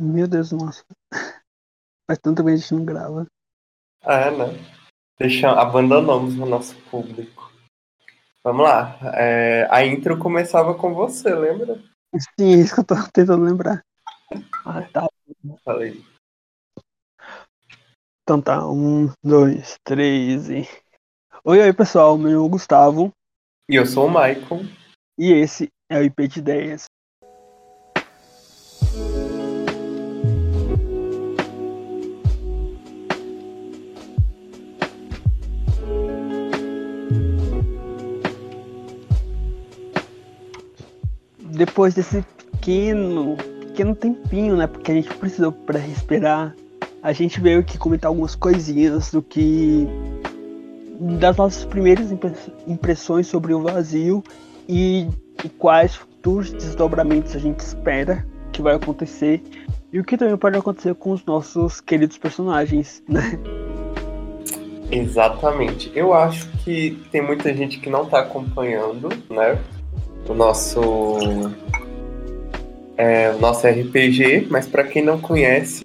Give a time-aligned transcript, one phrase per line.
[0.00, 0.84] Meu Deus, nossa.
[2.06, 3.26] Faz tanto que a gente não grava.
[4.02, 4.46] É, né?
[5.18, 7.52] Deixa, abandonamos o nosso público.
[8.44, 8.98] Vamos lá.
[9.14, 11.82] É, a intro começava com você, lembra?
[12.38, 13.82] Sim, é isso que eu tô tentando lembrar.
[14.64, 15.08] Ah, tá.
[15.64, 16.04] Falei.
[18.22, 20.68] Então tá, um, dois, três e.
[21.44, 23.12] Oi, oi pessoal, meu nome é Gustavo
[23.68, 24.64] E eu sou o Michael.
[25.18, 26.84] e esse é o IP de Ideias.
[41.58, 44.68] Depois desse pequeno, pequeno tempinho, né?
[44.68, 46.54] Porque a gente precisou para respirar,
[47.02, 49.84] a gente veio aqui comentar algumas coisinhas do que
[51.18, 52.32] das nossas primeiras impre-
[52.68, 54.22] impressões sobre o vazio
[54.68, 55.08] e,
[55.44, 59.42] e quais futuros desdobramentos a gente espera que vai acontecer
[59.92, 63.36] e o que também pode acontecer com os nossos queridos personagens, né?
[64.92, 65.90] Exatamente.
[65.92, 69.58] Eu acho que tem muita gente que não tá acompanhando, né?
[70.26, 70.80] O nosso.
[72.96, 75.84] é, nosso RPG, mas para quem não conhece,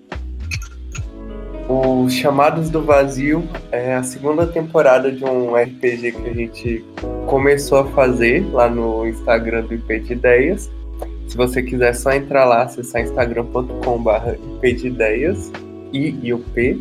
[1.69, 6.85] o Chamados do Vazio é a segunda temporada de um RPG que a gente
[7.25, 10.69] começou a fazer lá no Instagram do IP de Ideias.
[11.27, 15.51] Se você quiser é só entrar lá, acessar instagram.com.br IP de Ideias,
[15.93, 16.77] I e o P.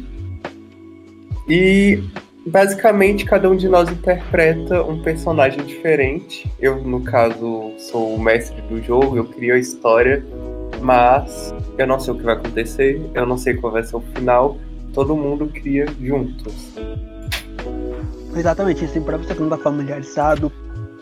[1.48, 2.02] E
[2.46, 6.50] basicamente cada um de nós interpreta um personagem diferente.
[6.60, 10.24] Eu, no caso, sou o mestre do jogo, eu crio a história,
[10.80, 14.00] mas eu não sei o que vai acontecer, eu não sei qual vai ser o
[14.00, 14.56] final.
[14.92, 16.74] Todo mundo cria juntos.
[18.36, 20.50] Exatamente, assim, para você que não está familiarizado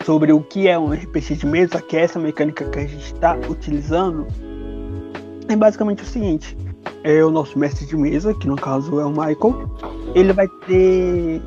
[0.05, 3.13] sobre o que é um RPG de mesa, que é essa mecânica que a gente
[3.13, 4.27] está utilizando,
[5.47, 6.57] é basicamente o seguinte:
[7.03, 9.69] é o nosso mestre de mesa, que no caso é o Michael,
[10.13, 11.41] ele vai ter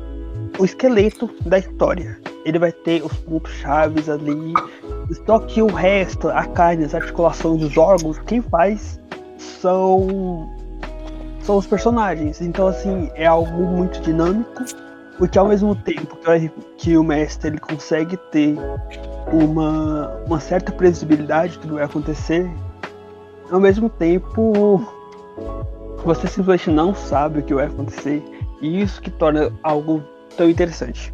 [0.59, 2.19] o esqueleto da história.
[2.45, 4.53] Ele vai ter os pontos chaves ali.
[5.25, 8.99] Só que o resto, a carne, as articulações, os órgãos, quem faz
[9.37, 10.49] são
[11.41, 12.41] são os personagens.
[12.41, 14.63] Então assim, é algo muito dinâmico,
[15.17, 16.17] porque ao mesmo tempo
[16.77, 18.55] que o, mestre ele consegue ter
[19.31, 22.49] uma, uma certa previsibilidade do que vai acontecer,
[23.51, 24.83] ao mesmo tempo
[26.03, 28.23] você simplesmente não sabe o que vai acontecer.
[28.61, 30.03] E isso que torna algo
[30.37, 31.13] tão interessante.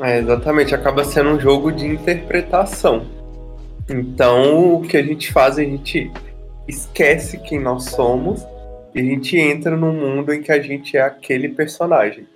[0.00, 3.06] É, exatamente, acaba sendo um jogo de interpretação.
[3.88, 6.10] Então, o que a gente faz, a gente
[6.66, 8.44] esquece quem nós somos
[8.94, 12.26] e a gente entra num mundo em que a gente é aquele personagem.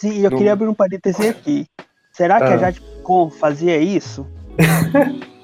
[0.00, 1.66] Sim, e eu No- queria abrir um parêntese aqui.
[2.12, 2.54] Será que Ah.
[2.54, 4.26] a Jade Picon fazia isso?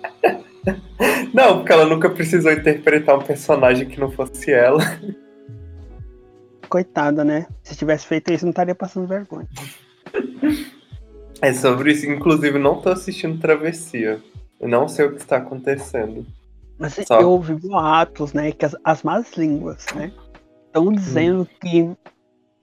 [1.32, 4.80] Não, porque ela nunca precisou interpretar um personagem que não fosse ela.
[6.68, 7.46] Coitada, né?
[7.62, 9.46] Se tivesse feito isso, não estaria passando vergonha.
[11.40, 12.06] É sobre isso.
[12.06, 14.20] Inclusive, não tô assistindo Travessia.
[14.58, 16.26] Eu não sei o que está acontecendo.
[16.78, 17.20] Mas Só.
[17.20, 18.50] eu ouvi boatos, né?
[18.52, 20.12] Que as, as más línguas, né?
[20.66, 21.90] Estão dizendo que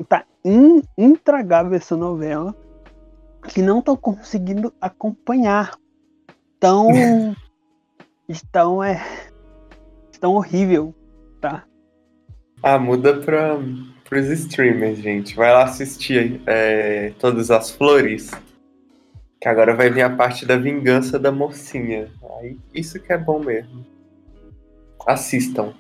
[0.10, 2.56] tá in- intragável essa novela.
[3.48, 5.78] Que não estão conseguindo acompanhar.
[6.60, 6.88] Tão.
[8.28, 9.04] Estão é.
[10.20, 10.96] Tão horrível,
[11.42, 11.66] tá?
[12.62, 15.36] Ah, muda para os streamers, gente.
[15.36, 18.32] Vai lá assistir é, Todas as Flores.
[19.42, 22.10] Que agora vai vir a parte da vingança da mocinha.
[22.40, 23.86] Aí, isso que é bom mesmo.
[25.06, 25.74] Assistam.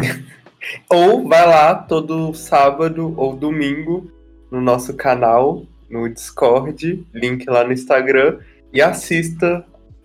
[0.88, 4.10] ou vai lá todo sábado ou domingo
[4.50, 8.38] no nosso canal, no Discord, link lá no Instagram,
[8.72, 9.64] e assista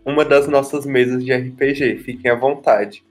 [0.09, 1.99] uma das nossas mesas de RPG.
[1.99, 3.03] Fiquem à vontade.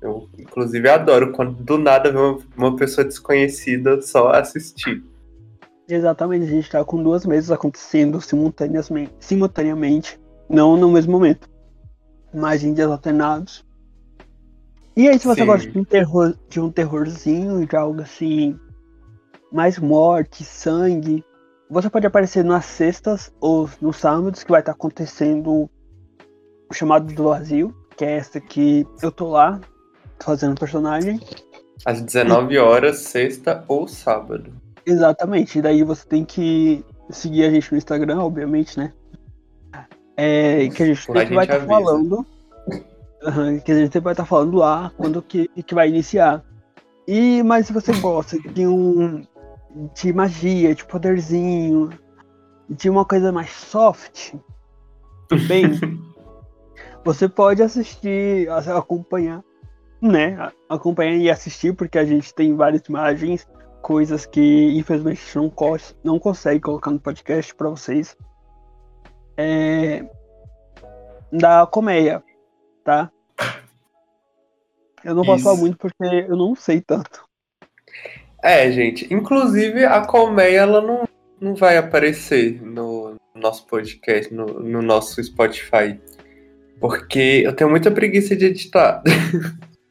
[0.00, 5.02] Eu, inclusive, adoro quando do nada vem uma, uma pessoa desconhecida só assistir.
[5.88, 11.48] Exatamente, a gente tá com duas mesas acontecendo simultaneamente, simultaneamente, não no mesmo momento,
[12.32, 13.64] mas em dias alternados.
[14.96, 15.46] E aí, se você Sim.
[15.46, 18.58] gosta de um, terror, de um terrorzinho, de algo assim,
[19.52, 21.24] mais morte, sangue,
[21.68, 25.70] você pode aparecer nas sextas ou nos sábados, que vai estar acontecendo o
[26.74, 29.60] chamado do vazio, que é essa que eu tô lá,
[30.20, 31.20] fazendo personagem.
[31.84, 34.52] Às 19 horas, sexta ou sábado.
[34.86, 38.92] Exatamente, e daí você tem que seguir a gente no Instagram, obviamente, né?
[40.16, 41.66] É, que a gente Lá a sempre vai gente estar avisa.
[41.66, 42.26] falando.
[43.64, 46.44] Que a gente sempre vai estar falando lá quando que, que vai iniciar.
[47.08, 49.22] E, mas se você gosta de um.
[49.94, 51.90] de magia, de poderzinho,
[52.68, 54.34] de uma coisa mais soft,
[55.48, 55.78] bem,
[57.04, 59.44] você pode assistir, acompanhar
[60.04, 63.48] né, acompanhar e assistir, porque a gente tem várias imagens,
[63.80, 68.14] coisas que infelizmente não, co não consegue colocar no podcast para vocês.
[69.36, 70.04] É,
[71.32, 72.22] da colmeia,
[72.84, 73.10] tá?
[75.02, 75.44] Eu não posso Isso.
[75.44, 77.24] falar muito porque eu não sei tanto.
[78.42, 79.12] É, gente.
[79.12, 81.08] Inclusive, a colmeia ela não,
[81.40, 86.00] não vai aparecer no nosso podcast, no, no nosso Spotify.
[86.84, 89.02] Porque eu tenho muita preguiça de editar.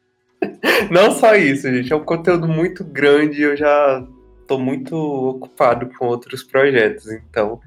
[0.92, 1.92] não só isso, gente.
[1.92, 4.08] É um conteúdo muito grande e eu já
[4.48, 7.12] tô muito ocupado com outros projetos.
[7.12, 7.60] Então,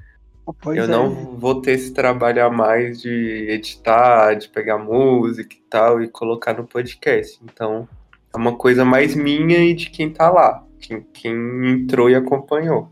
[0.61, 0.87] Pois eu é.
[0.87, 6.07] não vou ter esse trabalho a mais de editar, de pegar música e tal e
[6.07, 7.37] colocar no podcast.
[7.43, 7.85] Então,
[8.33, 11.35] é uma coisa mais minha e de quem tá lá, quem, quem
[11.69, 12.89] entrou e acompanhou.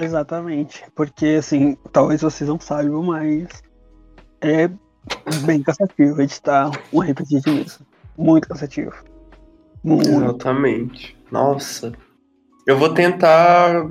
[0.00, 0.82] Exatamente.
[0.94, 3.62] Porque, assim, talvez vocês não saibam, mas
[4.40, 4.70] é
[5.44, 7.80] bem cansativo editar um de mesa.
[8.16, 8.94] Muito cansativo.
[9.82, 10.08] Muito.
[10.08, 11.16] Exatamente.
[11.30, 11.92] Nossa.
[12.66, 13.90] Eu vou tentar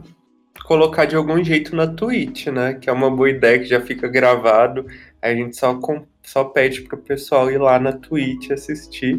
[0.65, 2.73] colocar de algum jeito na Twitch, né?
[2.73, 4.85] Que é uma boa ideia que já fica gravado.
[5.21, 5.79] Aí a gente só,
[6.21, 9.17] só pede pro pessoal ir lá na Twitch assistir.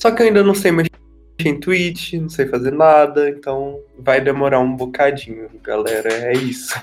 [0.00, 0.90] Só que eu ainda não sei mexer
[1.40, 6.12] em Twitch, não sei fazer nada, então vai demorar um bocadinho, galera.
[6.12, 6.78] É isso.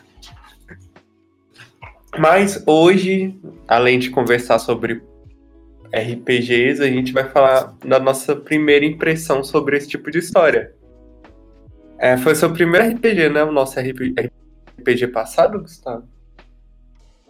[2.18, 5.02] Mas hoje, além de conversar sobre
[5.92, 10.74] RPGs, a gente vai falar da nossa primeira impressão sobre esse tipo de história.
[11.98, 13.44] É, foi seu primeiro RPG, né?
[13.44, 16.04] O nosso RPG passado, Gustavo?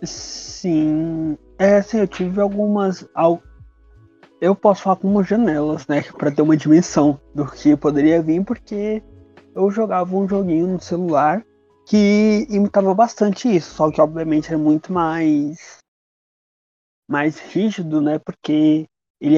[0.02, 1.38] Sim.
[1.58, 3.08] É, sim, eu tive algumas.
[4.42, 6.04] Eu posso falar com umas janelas, né?
[6.18, 9.02] Pra ter uma dimensão do que poderia vir, porque
[9.56, 11.44] eu jogava um joguinho no celular
[11.86, 15.78] que imitava bastante isso, só que obviamente era muito mais
[17.10, 18.18] mais rígido, né?
[18.20, 18.86] Porque
[19.22, 19.38] ele,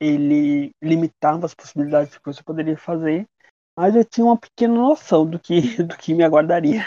[0.00, 3.26] ele limitava as possibilidades que você poderia fazer
[3.80, 6.86] mas eu tinha uma pequena noção do que, do que me aguardaria.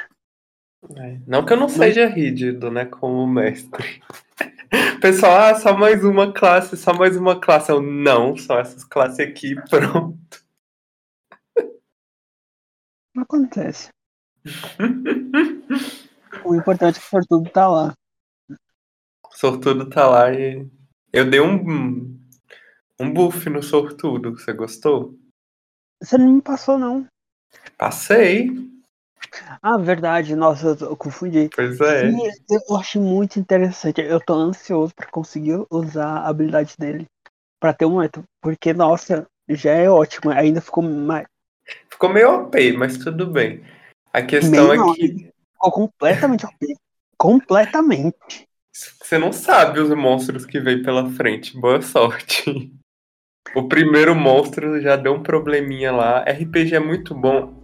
[0.96, 1.74] É, não que eu não mas...
[1.74, 4.00] seja rígido, né, como mestre.
[5.02, 7.72] Pessoal, ah, só mais uma classe, só mais uma classe.
[7.72, 10.44] Eu, não, só essas classes aqui, pronto.
[13.18, 13.90] Acontece.
[16.44, 17.94] O importante é que o sortudo tá lá.
[18.50, 20.68] O sortudo tá lá e.
[21.12, 22.18] Eu dei um,
[23.00, 24.32] um buff no sortudo.
[24.32, 25.18] Você gostou?
[26.02, 27.08] Você não me passou, não.
[27.78, 28.50] Passei.
[29.62, 30.36] Ah, verdade.
[30.36, 31.50] Nossa, eu confundi.
[31.56, 32.12] Pois é.
[32.12, 32.18] Sim,
[32.50, 34.02] eu achei muito interessante.
[34.02, 37.08] Eu tô ansioso para conseguir usar a habilidade dele.
[37.60, 38.24] para ter um momento.
[38.42, 40.32] Porque, nossa, já é ótimo.
[40.32, 41.26] Ainda ficou mais.
[41.90, 43.64] Ficou meio OP, mas tudo bem.
[44.14, 45.34] A questão meio é que.
[45.54, 46.46] Ficou completamente.
[47.18, 48.48] Completamente.
[48.72, 51.58] Você não sabe os monstros que vem pela frente.
[51.60, 52.72] Boa sorte.
[53.56, 56.24] O primeiro monstro já deu um probleminha lá.
[56.24, 57.64] RPG é muito bom.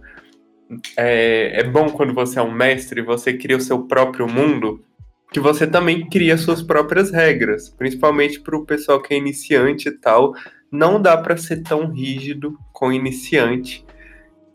[0.96, 4.84] É, é bom quando você é um mestre e você cria o seu próprio mundo,
[5.32, 9.92] que você também cria suas próprias regras, principalmente para o pessoal que é iniciante e
[9.92, 10.32] tal.
[10.70, 13.84] Não dá para ser tão rígido com iniciante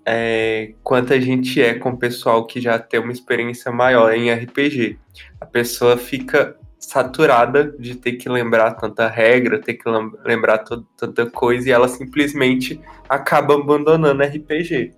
[0.06, 4.32] é, quanto a gente é com o pessoal que já tem uma experiência maior em
[4.32, 5.00] RPG.
[5.42, 9.90] A pessoa fica saturada de ter que lembrar tanta regra, ter que
[10.24, 12.80] lembrar tanta coisa, e ela simplesmente
[13.10, 14.94] acaba abandonando RPG.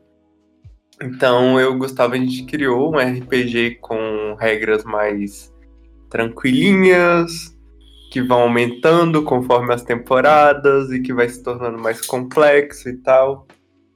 [1.01, 5.53] Então eu gostava, a gente criou um RPG com regras mais
[6.09, 7.55] tranquilinhas,
[8.11, 13.47] que vão aumentando conforme as temporadas e que vai se tornando mais complexo e tal.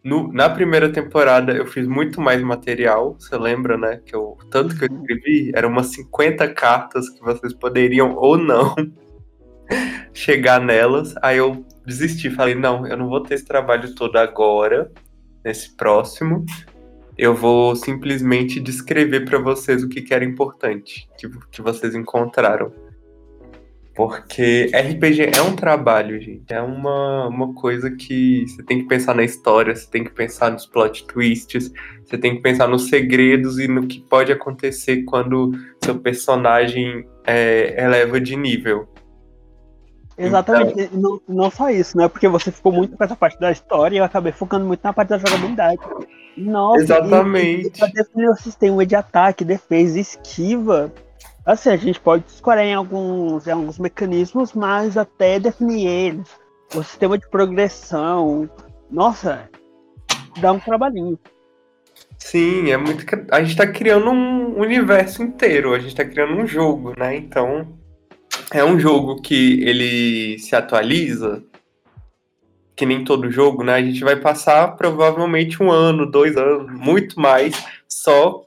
[0.03, 4.01] No, na primeira temporada eu fiz muito mais material, você lembra, né?
[4.03, 5.01] Que eu, tanto que eu uhum.
[5.01, 8.75] escrevi, eram umas 50 cartas que vocês poderiam ou não
[10.11, 11.13] chegar nelas.
[11.21, 14.91] Aí eu desisti, falei, não, eu não vou ter esse trabalho todo agora,
[15.45, 16.45] nesse próximo.
[17.15, 22.73] Eu vou simplesmente descrever para vocês o que, que era importante, que, que vocês encontraram.
[23.93, 26.51] Porque RPG é um trabalho, gente.
[26.53, 30.49] É uma, uma coisa que você tem que pensar na história, você tem que pensar
[30.49, 31.71] nos plot twists,
[32.05, 35.51] você tem que pensar nos segredos e no que pode acontecer quando
[35.83, 38.87] seu personagem é, eleva de nível.
[40.17, 40.99] Exatamente, então...
[40.99, 42.07] não, não só isso, né?
[42.07, 44.93] Porque você ficou muito com essa parte da história e eu acabei focando muito na
[44.93, 45.81] parte da jogabilidade.
[46.37, 47.63] Nossa, Exatamente.
[47.63, 50.93] E, e pra definir o sistema de ataque, defesa, esquiva,
[51.45, 56.27] Assim, a gente pode escolher em alguns, em alguns mecanismos, mas até definir eles.
[56.75, 58.49] O sistema de progressão.
[58.89, 59.49] Nossa,
[60.39, 61.19] dá um trabalhinho.
[62.17, 63.05] Sim, é muito.
[63.31, 67.15] A gente tá criando um universo inteiro, a gente tá criando um jogo, né?
[67.15, 67.79] Então.
[68.53, 71.43] É um jogo que ele se atualiza.
[72.75, 73.75] que nem todo jogo, né?
[73.75, 77.53] A gente vai passar provavelmente um ano, dois anos, muito mais,
[77.87, 78.43] só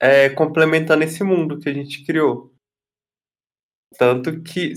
[0.00, 2.50] é, complementando esse mundo que a gente criou.
[3.98, 4.72] Tanto que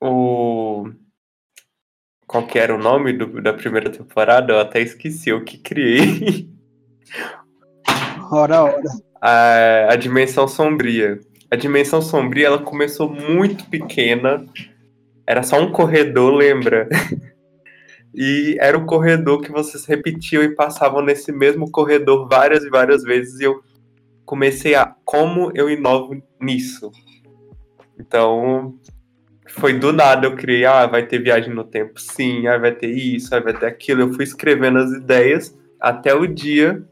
[0.00, 0.90] o.
[2.26, 4.52] Qual que era o nome do, da primeira temporada?
[4.52, 6.48] Eu até esqueci, o que criei.
[8.30, 8.90] Ora, ora.
[9.22, 11.18] A, a Dimensão Sombria.
[11.50, 14.44] A Dimensão Sombria, ela começou muito pequena.
[15.26, 16.86] Era só um corredor, lembra?
[18.14, 23.04] E era um corredor que vocês repetiam e passavam nesse mesmo corredor várias e várias
[23.04, 23.38] vezes.
[23.38, 23.62] E eu
[24.28, 26.92] comecei a como eu inovo nisso.
[27.98, 28.78] Então,
[29.48, 32.90] foi do nada eu criei, ah, vai ter viagem no tempo, sim, ah, vai ter
[32.90, 34.02] isso, ah, vai ter aquilo.
[34.02, 36.86] Eu fui escrevendo as ideias até o dia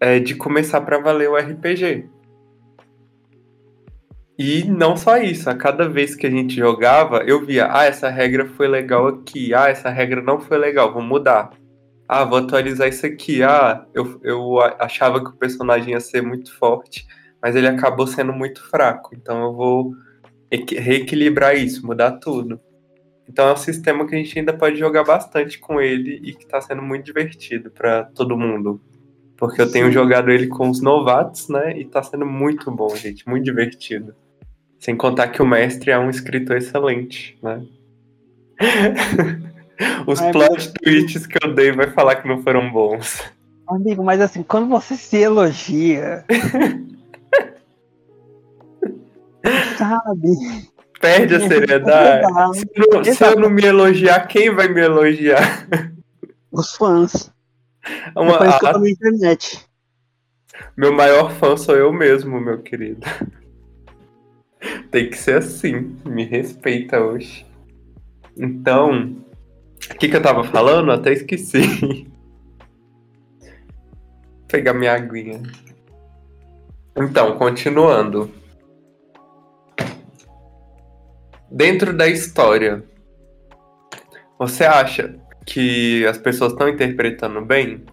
[0.00, 2.08] é, de começar para valer o RPG.
[4.36, 8.08] E não só isso, a cada vez que a gente jogava, eu via, ah, essa
[8.08, 11.50] regra foi legal aqui, ah, essa regra não foi legal, vou mudar.
[12.08, 13.42] Ah, vou atualizar isso aqui.
[13.42, 17.06] Ah, eu, eu achava que o personagem ia ser muito forte,
[17.42, 19.14] mas ele acabou sendo muito fraco.
[19.14, 19.94] Então eu vou
[20.50, 22.58] reequilibrar isso, mudar tudo.
[23.28, 26.44] Então é um sistema que a gente ainda pode jogar bastante com ele e que
[26.44, 28.80] está sendo muito divertido para todo mundo.
[29.36, 31.76] Porque eu tenho jogado ele com os novatos, né?
[31.76, 34.14] E está sendo muito bom, gente, muito divertido.
[34.78, 37.62] Sem contar que o mestre é um escritor excelente, né?
[40.06, 43.22] Os Ai, plot twists que eu dei vai falar que não foram bons.
[43.68, 46.24] Amigo, mas assim, quando você se elogia.
[49.76, 50.28] sabe?
[51.00, 52.26] Perde a seriedade.
[52.58, 55.66] Se, não, se, eu não me elogiar, quem vai me elogiar?
[56.50, 57.30] Os fãs.
[58.16, 58.78] Uma, Depois a...
[58.78, 59.64] na internet.
[60.76, 63.06] Meu maior fã sou eu mesmo, meu querido.
[64.90, 65.96] Tem que ser assim.
[66.04, 67.46] Me respeita hoje.
[68.36, 69.16] Então,
[69.90, 70.90] o que, que eu tava falando?
[70.90, 72.06] Até esqueci.
[73.40, 75.42] Vou pegar minha aguinha.
[76.96, 78.30] Então, continuando.
[81.50, 82.84] Dentro da história,
[84.38, 87.84] você acha que as pessoas estão interpretando bem?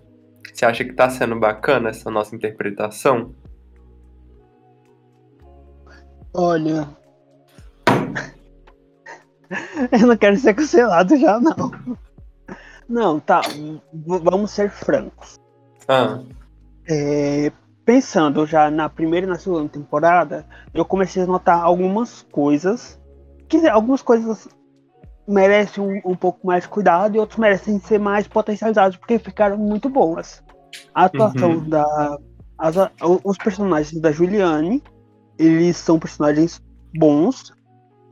[0.54, 3.34] Você acha que tá sendo bacana essa nossa interpretação?
[6.34, 6.88] Olha.
[9.92, 11.72] Eu não quero ser cancelado já, não.
[12.88, 13.42] Não, tá.
[13.94, 15.40] vamos ser francos.
[15.88, 16.22] Ah.
[16.88, 17.52] É,
[17.84, 23.00] pensando já na primeira e na segunda temporada, eu comecei a notar algumas coisas.
[23.48, 24.48] Que algumas coisas
[25.28, 29.58] merecem um, um pouco mais de cuidado e outros merecem ser mais potencializados porque ficaram
[29.58, 30.44] muito boas.
[30.94, 31.70] A atuação uhum.
[31.70, 32.18] da.
[32.58, 32.76] As,
[33.24, 34.82] os personagens da Juliane
[35.38, 36.62] eles são personagens
[36.98, 37.54] bons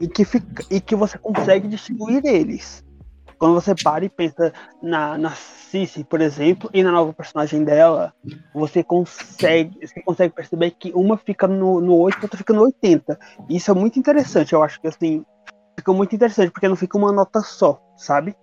[0.04, 2.84] e que, fica, e que você consegue distinguir eles.
[3.38, 8.14] Quando você para e pensa na, na Cici, por exemplo, e na nova personagem dela,
[8.54, 12.64] você consegue, você consegue perceber que uma fica no, no 8 e outra fica no
[12.64, 13.18] 80.
[13.50, 15.26] Isso é muito interessante, eu acho que assim,
[15.78, 18.36] fica muito interessante, porque não fica uma nota só, sabe?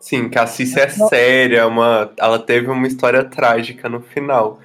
[0.00, 4.60] Sim, que a Cici é séria, uma, ela teve uma história trágica no final.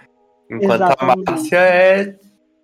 [0.49, 1.23] Enquanto Exatamente.
[1.27, 2.15] a Márcia é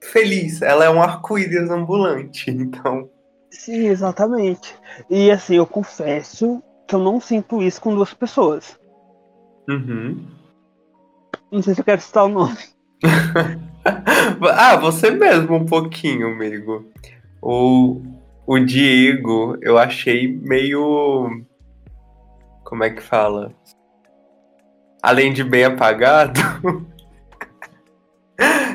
[0.03, 0.62] feliz.
[0.62, 3.10] Ela é um arco-íris ambulante, então.
[3.51, 4.75] Sim, exatamente.
[5.10, 8.79] E assim, eu confesso que eu não sinto isso com duas pessoas.
[9.70, 10.25] Uhum.
[11.51, 12.58] Não sei se eu quero citar o nome.
[14.56, 16.86] ah, você mesmo um pouquinho, amigo.
[17.41, 18.01] O,
[18.46, 21.44] o Diego, eu achei meio.
[22.63, 23.53] Como é que fala?
[25.01, 26.39] Além de bem apagado.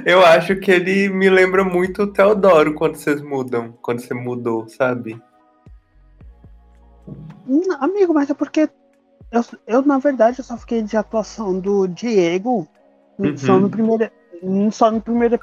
[0.04, 4.68] Eu acho que ele me lembra muito o Teodoro quando vocês mudam, quando você mudou,
[4.68, 5.20] sabe?
[7.46, 8.68] Não, amigo, mas é porque
[9.32, 12.68] eu, eu, na verdade, eu só fiquei de atuação do Diego
[13.18, 13.36] uhum.
[13.36, 14.10] só no primeiro.
[14.70, 15.40] Só no primeiro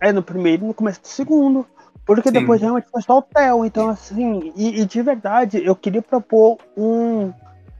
[0.00, 1.66] É, no primeiro e no começo do segundo.
[2.04, 2.34] Porque Sim.
[2.40, 3.64] depois realmente foi só o Theo.
[3.64, 7.32] Então, assim, e, e, de verdade, eu queria propor um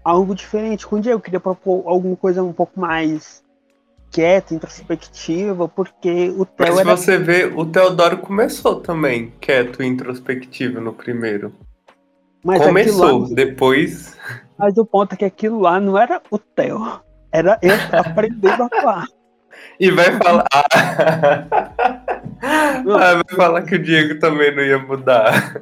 [0.02, 1.18] algo diferente com o Diego.
[1.18, 3.45] Eu queria propor alguma coisa um pouco mais
[4.16, 6.96] quieta, introspectiva, porque o Theo Mas era...
[6.96, 11.52] você vê, o Teodoro começou também quieto e introspectivo no primeiro.
[12.42, 13.28] Mas começou, lá...
[13.34, 14.16] depois...
[14.58, 16.80] Mas o ponto é que aquilo lá não era o Theo,
[17.30, 19.06] era eu aprendendo a falar.
[19.78, 20.46] E vai falar...
[22.40, 25.60] ah, vai falar que o Diego também não ia mudar.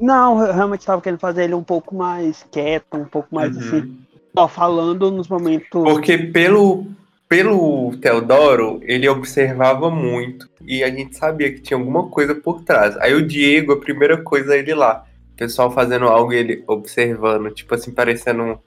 [0.00, 3.62] Não, eu realmente estava querendo fazer ele um pouco mais quieto, um pouco mais uhum.
[3.62, 3.98] assim,
[4.34, 5.68] só falando nos momentos.
[5.68, 6.86] Porque pelo,
[7.28, 12.96] pelo Teodoro, ele observava muito e a gente sabia que tinha alguma coisa por trás.
[12.98, 15.04] Aí o Diego, a primeira coisa ele lá.
[15.36, 18.58] pessoal fazendo algo ele observando, tipo assim, parecendo um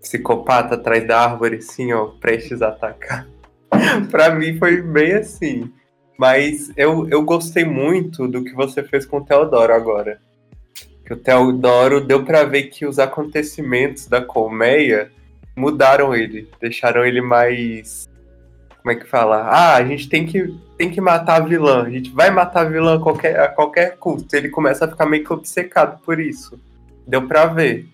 [0.00, 3.26] psicopata atrás da árvore, assim, ó, prestes a atacar.
[4.10, 5.72] pra mim foi bem assim.
[6.18, 10.20] Mas eu, eu gostei muito do que você fez com o Teodoro agora.
[11.06, 15.10] Que o Teodoro deu para ver que os acontecimentos da colmeia
[15.56, 18.08] mudaram ele, deixaram ele mais.
[18.80, 19.42] Como é que fala?
[19.42, 22.68] Ah, a gente tem que, tem que matar a vilã, a gente vai matar a
[22.68, 24.34] vilã a qualquer, a qualquer custo.
[24.34, 26.58] Ele começa a ficar meio que obcecado por isso.
[27.06, 27.86] Deu pra ver.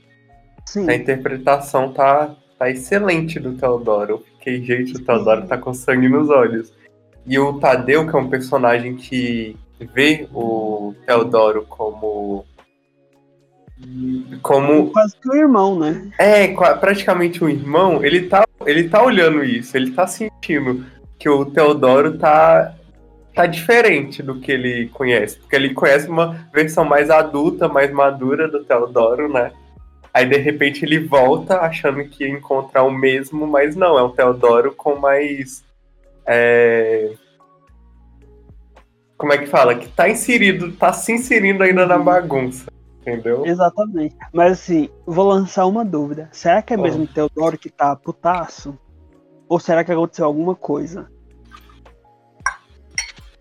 [0.65, 0.88] Sim.
[0.88, 4.12] A interpretação tá, tá excelente do Teodoro.
[4.12, 6.73] Eu fiquei, gente, o Teodoro tá com sangue nos olhos.
[7.27, 9.55] E o Tadeu, que é um personagem que
[9.93, 12.47] vê o Teodoro como
[14.42, 16.11] como quase que um irmão, né?
[16.18, 18.04] É, praticamente um irmão.
[18.04, 20.85] Ele tá, ele tá olhando isso, ele tá sentindo
[21.18, 22.75] que o Teodoro tá
[23.35, 28.49] tá diferente do que ele conhece, porque ele conhece uma versão mais adulta, mais madura
[28.49, 29.52] do Teodoro, né?
[30.12, 34.11] Aí de repente ele volta achando que ia encontrar o mesmo, mas não, é um
[34.11, 35.64] Teodoro com mais
[36.26, 37.12] é...
[39.16, 39.76] Como é que fala?
[39.76, 42.66] Que tá inserido, tá se inserindo ainda na bagunça
[43.00, 43.45] entendeu?
[43.47, 44.17] Exatamente.
[44.33, 46.28] Mas assim, vou lançar uma dúvida.
[46.33, 48.78] Será que é mesmo o Teodoro que tá putaço?
[49.49, 51.11] Ou será que aconteceu alguma coisa?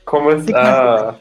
[0.06, 0.54] Como assim?
[0.56, 1.16] Ah,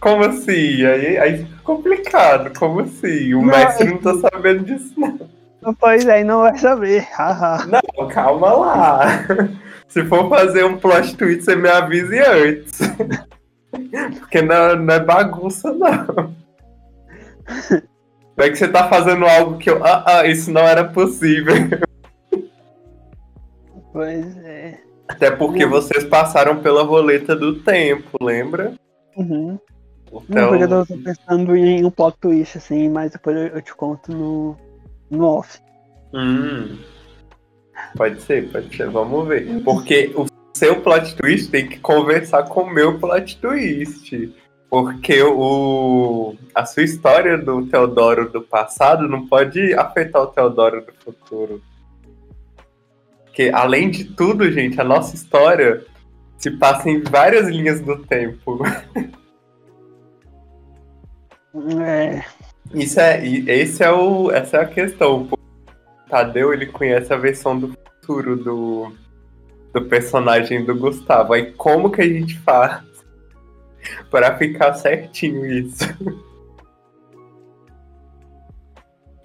[0.00, 0.84] como assim?
[0.84, 2.58] Aí, aí fica complicado.
[2.58, 3.34] Como assim?
[3.34, 5.74] O não, mestre não tá sabendo disso, não.
[5.80, 7.06] Pois é, não vai saber.
[7.96, 9.06] não, calma lá.
[9.88, 12.78] Se for fazer um plot twist, você me avise antes.
[14.20, 16.34] Porque não, não é bagunça, não.
[17.48, 19.84] Como é que você tá fazendo algo que eu.
[19.84, 21.54] Ah, ah, isso não era possível.
[23.92, 24.78] Pois é.
[25.08, 25.70] Até porque uhum.
[25.70, 28.74] vocês passaram pela roleta do tempo, lembra?
[29.16, 29.58] Uhum.
[30.06, 30.22] Então...
[30.28, 34.56] Não, eu tô pensando em um plot twist, assim, mas depois eu te conto no,
[35.10, 35.58] no off.
[36.14, 36.78] Hum.
[37.96, 39.62] Pode ser, pode ser, vamos ver.
[39.64, 44.34] Porque o seu plot twist tem que conversar com o meu plot twist.
[44.70, 50.92] Porque o, a sua história do Teodoro do passado não pode afetar o Teodoro do
[51.02, 51.62] futuro.
[53.24, 55.84] Porque, além de tudo, gente, a nossa história
[56.36, 58.60] se passa em várias linhas do tempo.
[61.82, 62.22] É.
[62.74, 65.28] Isso é, esse é o, essa é a questão.
[65.32, 65.38] O
[66.10, 68.92] Tadeu ele conhece a versão do futuro do,
[69.72, 71.32] do personagem do Gustavo.
[71.32, 72.82] Aí como que a gente faz
[74.10, 75.84] para ficar certinho isso.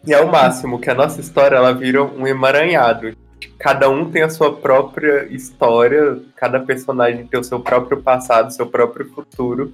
[0.06, 3.16] E é o máximo, que a nossa história ela vira um emaranhado.
[3.58, 8.68] Cada um tem a sua própria história, cada personagem tem o seu próprio passado, seu
[8.68, 9.74] próprio futuro.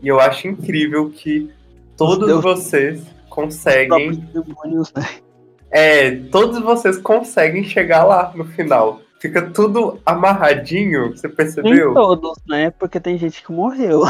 [0.00, 1.50] E eu acho incrível que
[1.96, 4.12] todos Deus vocês conseguem.
[4.32, 5.08] Demônios, né?
[5.70, 9.00] É, todos vocês conseguem chegar lá no final.
[9.24, 11.86] Fica tudo amarradinho, você percebeu?
[11.86, 12.70] Nem todos, né?
[12.72, 14.02] Porque tem gente que morreu.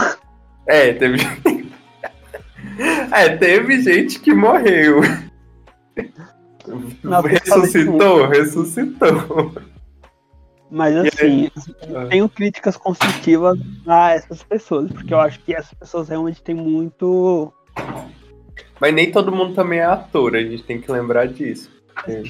[0.66, 1.18] É, teve.
[3.12, 5.03] é, teve gente que morreu.
[7.00, 9.53] Não, ressuscitou, ressuscitou.
[10.68, 11.48] Mas assim,
[11.83, 12.09] aí...
[12.09, 17.53] tenho críticas construtivas a essas pessoas, porque eu acho que essas pessoas realmente têm muito.
[18.81, 21.70] Mas nem todo mundo também é ator, a gente tem que lembrar disso.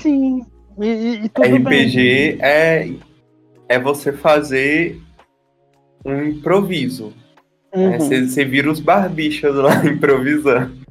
[0.02, 0.44] Sim,
[0.80, 2.38] e, e RPG bem.
[2.40, 2.88] é
[3.68, 5.00] é você fazer
[6.04, 7.12] um improviso.
[7.74, 7.98] Uhum.
[7.98, 8.50] Você uhum.
[8.50, 10.84] vira os barbichas lá improvisando.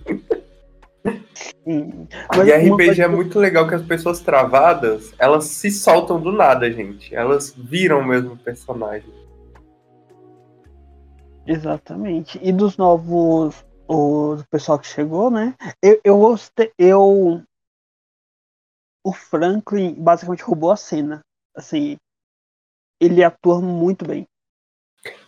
[1.63, 2.07] Sim.
[2.35, 6.69] Mas e RPG é muito legal que as pessoas travadas, elas se soltam do nada,
[6.71, 7.15] gente.
[7.15, 9.09] Elas viram mesmo o personagem.
[11.45, 12.39] Exatamente.
[12.41, 13.63] E dos novos.
[13.85, 15.53] O pessoal que chegou, né?
[15.81, 16.71] Eu, eu gostei.
[16.79, 17.41] Eu
[19.03, 21.21] o Franklin basicamente roubou a cena.
[21.55, 21.97] Assim,
[22.99, 24.25] ele atua muito bem.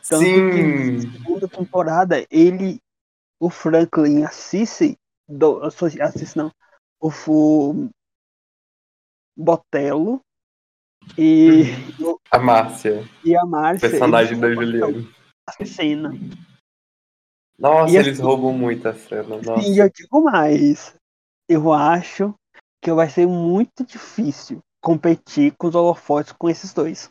[0.07, 0.91] Tanto Sim.
[0.91, 2.79] na segunda temporada, ele,
[3.39, 6.51] o Franklin assiste, do, assiste não,
[7.01, 7.89] o, o
[9.35, 10.21] Botello
[11.17, 11.63] e
[12.31, 13.03] a Márcia.
[13.23, 13.89] E a Márcia.
[13.89, 15.07] Personagem da Juliana.
[15.47, 16.11] A cena.
[17.57, 19.37] Nossa, e eles assim, roubam muito a cena.
[19.41, 19.67] Nossa.
[19.67, 20.95] E eu digo mais.
[21.47, 22.33] Eu acho
[22.85, 27.09] que vai ser muito difícil competir com os holofotes com esses dois.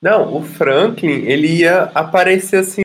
[0.00, 2.82] Não, o Franklin, ele ia aparecer assim,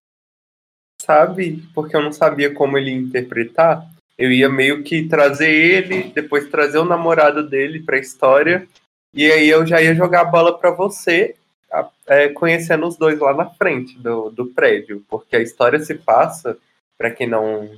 [1.00, 1.64] sabe?
[1.76, 3.88] Porque eu não sabia como ele interpretar.
[4.18, 8.68] Eu ia meio que trazer ele, depois trazer o namorado dele pra história.
[9.14, 11.36] E aí eu já ia jogar a bola para você,
[12.08, 15.06] é, conhecendo os dois lá na frente do, do prédio.
[15.08, 16.58] Porque a história se passa,
[16.98, 17.70] para quem não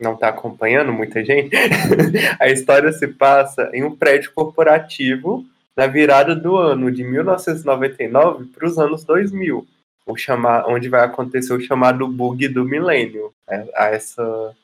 [0.00, 1.54] não está acompanhando, muita gente,
[2.38, 5.44] a história se passa em um prédio corporativo
[5.76, 9.66] na virada do ano de 1999 para os anos 2000,
[10.06, 13.32] o chamar, onde vai acontecer o chamado bug do milênio.
[13.48, 14.56] É, essa,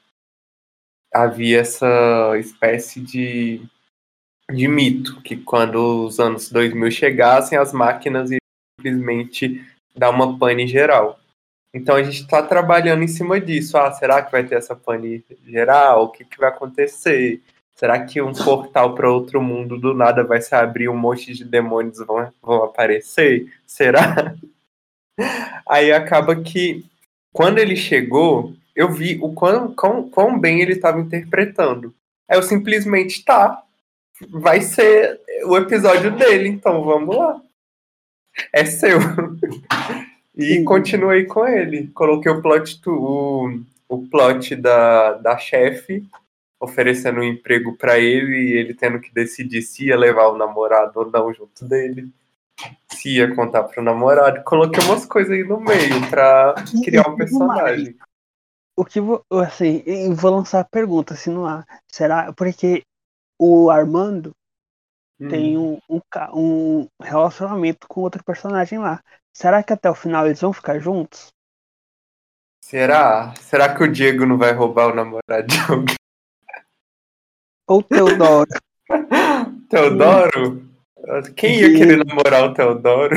[1.12, 3.60] havia essa espécie de,
[4.50, 8.38] de mito que quando os anos 2000 chegassem, as máquinas iam
[8.80, 9.64] simplesmente
[9.96, 11.18] dar uma pane geral.
[11.74, 13.76] Então a gente está trabalhando em cima disso.
[13.76, 16.04] Ah, será que vai ter essa pane geral?
[16.04, 17.42] O que, que vai acontecer?
[17.74, 21.44] Será que um portal para outro mundo do nada vai se abrir um monte de
[21.44, 23.52] demônios vão, vão aparecer?
[23.66, 24.36] Será?
[25.68, 26.84] Aí acaba que
[27.32, 31.92] quando ele chegou, eu vi o quão, quão, quão bem ele estava interpretando.
[32.28, 33.64] Aí eu simplesmente, tá,
[34.30, 37.40] vai ser o episódio dele, então vamos lá.
[38.52, 38.98] É seu.
[40.36, 41.88] E continuei com ele.
[41.88, 46.04] Coloquei o plot, o, o plot da, da chefe
[46.64, 50.92] oferecendo um emprego para ele e ele tendo que decidir se ia levar o namorado
[51.00, 52.10] ou não junto dele.
[52.88, 54.42] Se ia contar pro namorado.
[54.44, 57.96] Coloquei umas coisas aí no meio pra criar um personagem.
[58.76, 59.82] O que vou, assim,
[60.14, 61.64] vou lançar a pergunta, se não há.
[61.90, 62.32] Será?
[62.32, 62.82] Porque
[63.38, 64.32] o Armando
[65.20, 65.28] hum.
[65.28, 66.00] tem um, um,
[66.32, 69.02] um relacionamento com outro personagem lá.
[69.34, 71.32] Será que até o final eles vão ficar juntos?
[72.64, 73.34] Será?
[73.34, 75.96] Será que o Diego não vai roubar o namorado de alguém?
[77.66, 78.48] Ou Teodoro?
[79.68, 80.70] Teodoro?
[81.36, 83.16] Quem ia querer namorar o Teodoro?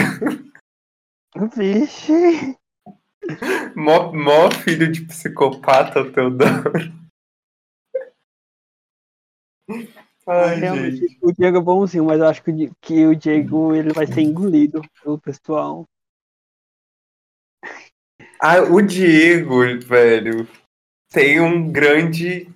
[1.55, 2.57] Vixe!
[3.75, 6.93] Mó, mó filho de psicopata, o Teodoro.
[10.25, 11.19] Ai, Realmente, gente.
[11.21, 14.81] o Diego é bonzinho, mas eu acho que, que o Diego ele vai ser engolido
[15.01, 15.85] pelo pessoal.
[18.39, 20.47] Ah, o Diego, velho,
[21.09, 22.47] tem um grande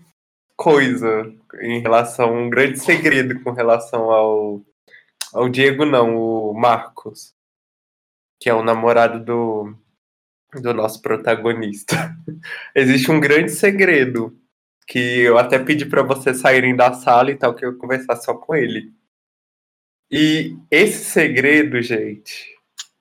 [0.55, 4.61] coisa em relação, um grande segredo com relação ao,
[5.33, 7.33] ao Diego, não, o Marcos,
[8.39, 9.75] que é o namorado do,
[10.53, 12.15] do nosso protagonista.
[12.75, 14.39] Existe um grande segredo
[14.85, 18.35] que eu até pedi para vocês saírem da sala e tal, que eu conversar só
[18.35, 18.93] com ele.
[20.11, 22.55] E esse segredo, gente,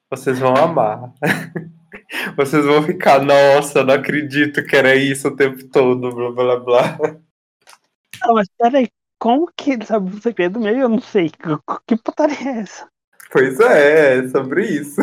[0.09, 1.13] vocês vão amar.
[2.37, 6.99] Vocês vão ficar, nossa, não acredito que era isso o tempo todo, blá blá blá.
[8.23, 10.81] Não, mas peraí, como que ele sabe o segredo meio?
[10.81, 11.31] Eu não sei.
[11.87, 12.89] Que putaria é essa?
[13.33, 15.01] Pois é, é sobre isso.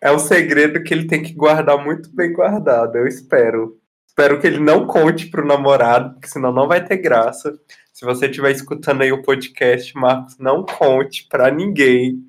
[0.00, 3.80] É um segredo que ele tem que guardar muito bem guardado, eu espero.
[4.06, 7.58] Espero que ele não conte pro namorado, porque senão não vai ter graça.
[7.92, 12.22] Se você estiver escutando aí o podcast, Marcos, não conte para ninguém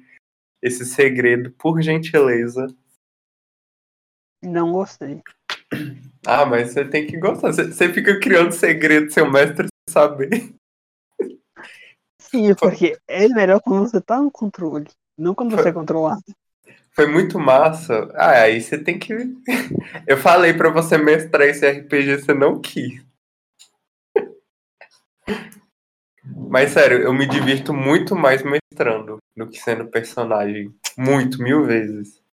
[0.61, 2.65] esse segredo, por gentileza.
[4.45, 5.21] Não gostei.
[6.25, 7.51] Ah, mas você tem que gostar.
[7.51, 10.53] Você fica criando segredo seu mestre saber.
[12.19, 16.21] Sim, porque é melhor quando você tá no controle, não quando você é controlado.
[16.91, 18.09] Foi muito massa.
[18.15, 19.13] Ah, aí você tem que.
[20.07, 23.03] Eu falei para você mestrar esse RPG, você não quis.
[26.49, 30.73] Mas sério, eu me divirto muito mais mestrando do que sendo personagem.
[30.97, 32.24] Muito, mil vezes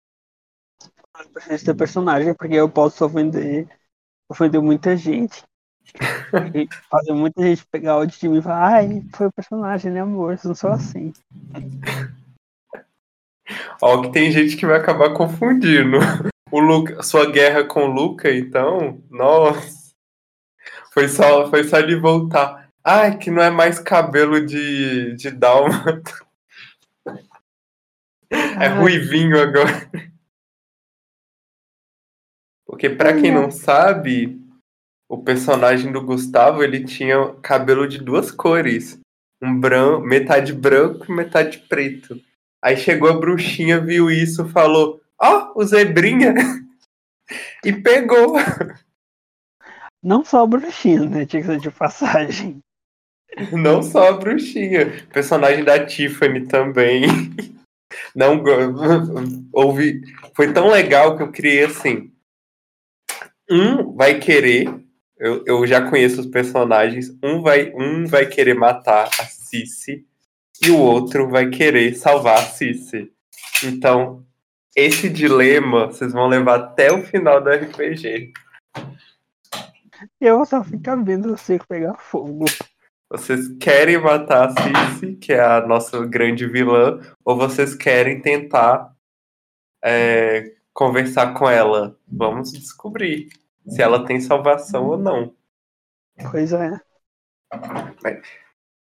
[1.51, 3.69] esse personagem, porque eu posso ofender,
[4.29, 5.43] ofender muita gente.
[6.55, 10.01] e fazer muita gente pegar o de mim e falar, ai, foi o personagem, né,
[10.01, 10.33] amor?
[10.33, 11.13] Eu não sou assim.
[13.81, 15.99] Ó, que tem gente que vai acabar confundindo.
[16.51, 19.93] O Luca, sua guerra com o Luca, então, nossa.
[20.93, 22.69] Foi só, foi só ele voltar.
[22.85, 26.13] Ai, que não é mais cabelo de, de dálmata.
[28.31, 29.91] É ruivinho agora.
[32.73, 34.41] Porque para quem não sabe,
[35.07, 38.99] o personagem do Gustavo, ele tinha cabelo de duas cores.
[39.43, 42.19] Um branco, metade branco e metade preto.
[42.65, 46.33] Aí chegou a bruxinha, viu isso, falou: "Ó, oh, o zebrinha".
[47.63, 48.37] e pegou.
[50.03, 51.27] Não só a bruxinha, né?
[51.27, 52.59] Tinha que ser de passagem.
[53.53, 57.03] Não só a bruxinha, personagem da Tiffany também.
[58.17, 58.43] Não
[59.53, 60.01] houve,
[60.35, 62.12] foi tão legal que eu criei assim,
[63.53, 64.67] um vai querer,
[65.19, 70.07] eu, eu já conheço os personagens, um vai, um vai querer matar a Cici
[70.65, 73.12] e o outro vai querer salvar a Cici.
[73.62, 74.25] Então,
[74.75, 78.33] esse dilema vocês vão levar até o final do RPG.
[80.19, 82.47] Eu só ficar vendo você pegar fogo.
[83.11, 88.91] Vocês querem matar a Cici, que é a nossa grande vilã, ou vocês querem tentar
[89.85, 91.99] é, conversar com ela.
[92.09, 93.29] Vamos descobrir.
[93.66, 95.35] Se ela tem salvação ou não.
[96.31, 96.81] Pois é.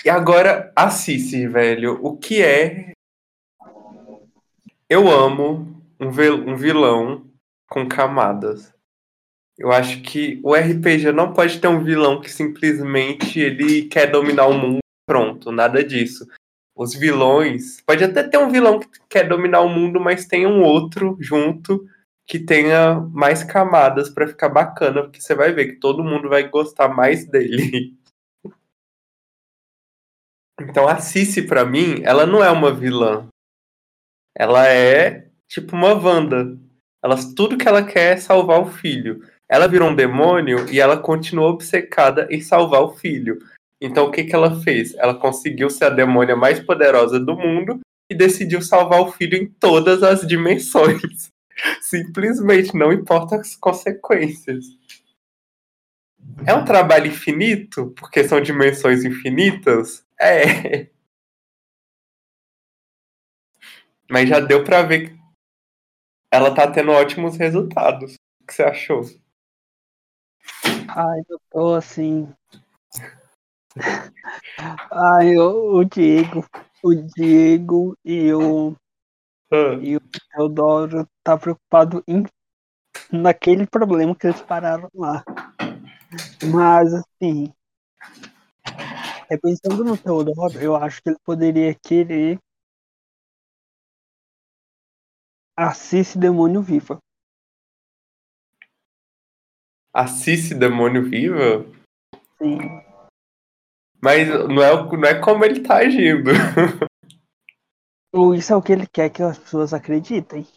[0.04, 2.94] E agora, a Cici, velho, o que é.
[4.90, 7.30] Eu amo um, um vilão
[7.68, 8.74] com camadas.
[9.58, 14.48] Eu acho que o RPG não pode ter um vilão que simplesmente ele quer dominar
[14.48, 16.26] o mundo, pronto, nada disso.
[16.74, 20.64] Os vilões, pode até ter um vilão que quer dominar o mundo, mas tem um
[20.64, 21.86] outro junto
[22.30, 26.48] que tenha mais camadas para ficar bacana, porque você vai ver que todo mundo vai
[26.48, 27.98] gostar mais dele.
[30.62, 33.30] Então a Cici para mim, ela não é uma vilã.
[34.38, 36.60] Ela é tipo uma Wanda.
[37.02, 39.26] Ela, tudo que ela quer é salvar o filho.
[39.48, 43.40] Ela virou um demônio e ela continua obcecada em salvar o filho.
[43.80, 44.94] Então o que, que ela fez?
[44.96, 47.80] Ela conseguiu ser a demônia mais poderosa do mundo
[48.12, 51.32] e decidiu salvar o filho em todas as dimensões.
[51.82, 54.66] Simplesmente, não importa as consequências.
[56.46, 60.06] É um trabalho infinito, porque são dimensões infinitas?
[60.20, 60.88] É.
[64.10, 65.20] Mas já deu pra ver que
[66.32, 68.16] ela tá tendo ótimos resultados.
[68.42, 69.02] O que você achou?
[70.88, 72.28] Ai, eu tô assim.
[74.92, 76.46] Ai, o Diego,
[76.84, 78.76] o Diego e o,
[79.52, 79.80] ah.
[79.82, 82.24] e o Teodoro tá preocupado em,
[83.12, 85.24] naquele problema que eles pararam lá.
[86.52, 87.54] Mas assim,
[89.30, 92.40] é pensando no Teodoro, eu acho que ele poderia querer
[95.56, 97.00] a Cici Demônio Viva.
[99.94, 101.66] A Cici Demônio Viva?
[102.42, 102.60] Sim.
[104.02, 106.32] Mas não é, não é como ele tá agindo.
[108.36, 110.48] Isso é o que ele quer que as pessoas acreditem.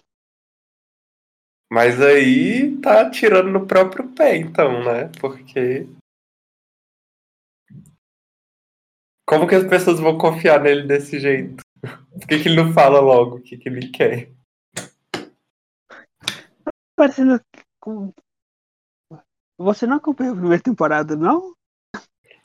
[1.71, 5.11] Mas aí tá tirando no próprio pé, então, né?
[5.21, 5.87] Porque.
[9.27, 11.62] Como que as pessoas vão confiar nele desse jeito?
[11.81, 14.31] Por que, que ele não fala logo o que, que ele quer?
[16.95, 17.41] Parecendo.
[19.59, 21.55] Você não acompanhou a primeira temporada, não?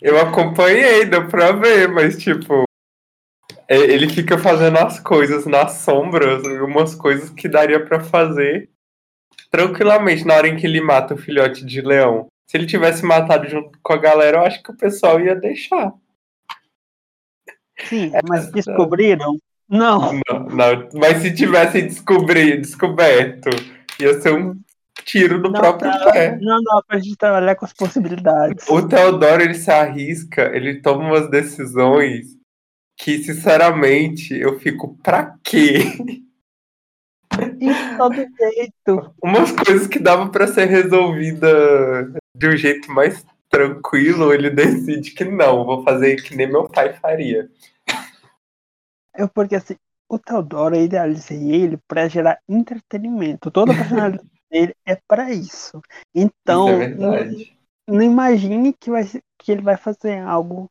[0.02, 2.66] Eu acompanhei, deu pra ver, mas tipo.
[3.69, 8.69] É, ele fica fazendo as coisas nas sombras, umas coisas que daria para fazer
[9.51, 12.27] tranquilamente na hora em que ele mata o filhote de leão.
[12.49, 15.93] Se ele tivesse matado junto com a galera, eu acho que o pessoal ia deixar.
[17.80, 19.38] Sim, mas descobriram?
[19.69, 20.13] Não.
[20.30, 20.43] não.
[20.45, 23.49] Não, mas se tivessem descobrir, descoberto,
[23.99, 24.58] ia ser um
[25.03, 26.38] tiro no não, próprio não, pé.
[26.39, 28.67] Não dá pra gente trabalhar com as possibilidades.
[28.67, 32.38] O Teodoro, ele se arrisca, ele toma umas decisões
[32.97, 35.79] que, sinceramente, eu fico, pra quê?
[37.57, 39.13] De todo jeito.
[39.23, 45.23] Umas coisas que dava para ser resolvida de um jeito mais tranquilo, ele decide que
[45.23, 47.49] não, vou fazer que nem meu pai faria.
[49.13, 49.75] É porque assim,
[50.10, 53.51] o Teodoro, eu idealizei ele para gerar entretenimento.
[53.51, 55.81] Toda a personalidade dele é para isso.
[56.13, 57.45] Então, isso é não,
[57.88, 59.03] não, imagine que, vai,
[59.38, 60.69] que ele vai fazer algo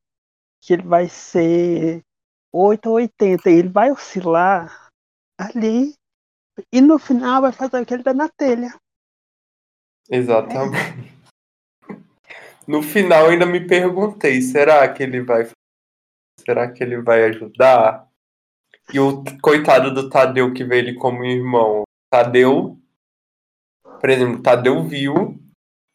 [0.61, 2.03] que ele vai ser
[2.57, 3.51] 8 ou 80.
[3.51, 4.89] Ele vai oscilar
[5.39, 5.95] ali
[6.73, 8.75] e no final vai fazer o que ele dá na telha.
[10.09, 11.13] Exatamente.
[11.13, 11.17] É.
[12.67, 15.49] No final ainda me perguntei, será que ele vai
[16.41, 18.09] será que ele vai ajudar?
[18.93, 21.83] E o coitado do Tadeu que vê ele como irmão.
[22.11, 22.79] Tadeu,
[24.01, 25.41] por exemplo, Tadeu viu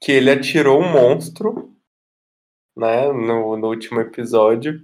[0.01, 1.73] que ele atirou um monstro,
[2.75, 4.83] né, no, no último episódio.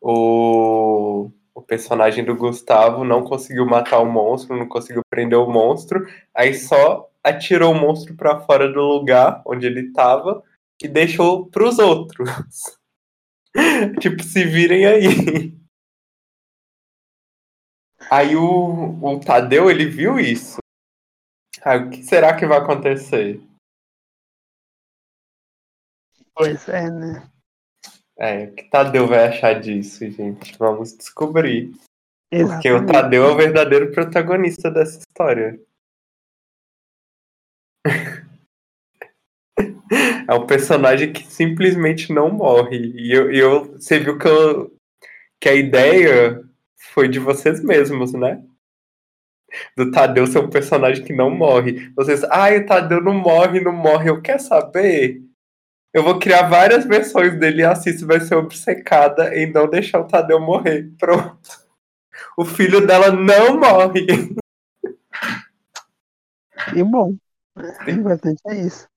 [0.00, 6.06] O, o personagem do Gustavo não conseguiu matar o monstro, não conseguiu prender o monstro,
[6.34, 10.42] aí só atirou o monstro para fora do lugar onde ele estava
[10.82, 12.30] e deixou para os outros.
[14.00, 15.58] tipo, se virem aí.
[18.10, 20.58] Aí o, o Tadeu, ele viu isso.
[21.62, 23.42] Aí, o que será que vai acontecer?
[26.34, 27.28] Pois é, né?
[28.18, 30.58] É, o que Tadeu vai achar disso, gente?
[30.58, 31.72] Vamos descobrir.
[32.32, 32.62] Exatamente.
[32.62, 35.60] Porque o Tadeu é o verdadeiro protagonista dessa história.
[40.28, 42.92] é um personagem que simplesmente não morre.
[42.96, 44.76] E eu, eu você viu que, eu,
[45.40, 46.42] que a ideia
[46.76, 48.44] foi de vocês mesmos, né?
[49.76, 51.90] Do Tadeu ser um personagem que não morre.
[51.94, 54.10] Vocês, ai, o Tadeu não morre, não morre.
[54.10, 55.22] Eu quero saber.
[55.92, 60.00] Eu vou criar várias versões dele e a Cici vai ser obcecada em não deixar
[60.00, 60.92] o Tadeu morrer.
[60.98, 61.48] Pronto.
[62.36, 64.06] O filho dela não morre.
[66.76, 67.16] E bom.
[67.56, 68.88] O importante é isso.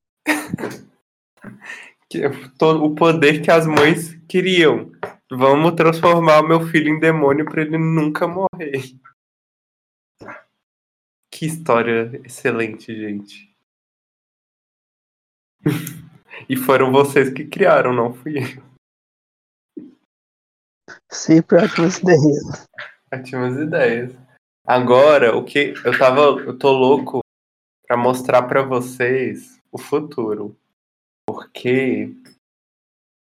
[2.61, 4.91] o poder que as mães queriam.
[5.31, 8.83] Vamos transformar o meu filho em demônio para ele nunca morrer.
[11.31, 13.49] Que história excelente, gente.
[16.47, 18.71] e foram vocês que criaram, não fui eu.
[21.11, 22.67] Sempre ótimas ideias.
[23.13, 24.15] Ótimas ideias.
[24.65, 27.19] Agora, o que eu tava, eu tô louco
[27.87, 30.55] para mostrar para vocês o futuro,
[31.27, 32.13] porque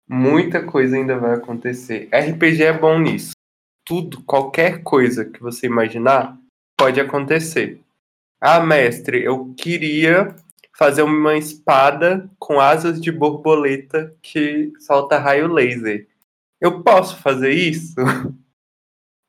[0.09, 2.09] muita coisa ainda vai acontecer.
[2.12, 3.33] RPG é bom nisso.
[3.85, 6.38] Tudo, qualquer coisa que você imaginar
[6.78, 7.80] pode acontecer.
[8.40, 10.37] Ah, mestre, eu queria
[10.75, 16.09] fazer uma espada com asas de borboleta que solta raio laser.
[16.61, 17.95] Eu posso fazer isso?